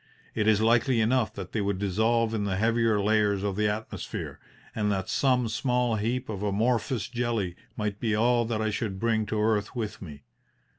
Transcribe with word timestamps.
It 0.33 0.47
is 0.47 0.61
likely 0.61 0.99
enough 0.99 1.31
that 1.35 1.51
they 1.51 1.61
would 1.61 1.77
dissolve 1.77 2.33
in 2.33 2.43
the 2.43 2.55
heavier 2.55 2.99
layers 2.99 3.43
of 3.43 3.55
the 3.55 3.67
atmosphere, 3.69 4.39
and 4.73 4.91
that 4.91 5.09
some 5.09 5.47
small 5.47 5.97
heap 5.97 6.27
of 6.27 6.41
amorphous 6.41 7.07
jelly 7.07 7.55
might 7.77 7.99
be 7.99 8.15
all 8.15 8.43
that 8.45 8.63
I 8.63 8.71
should 8.71 8.99
bring 8.99 9.27
to 9.27 9.39
earth 9.39 9.75
with 9.75 10.01
me. 10.01 10.23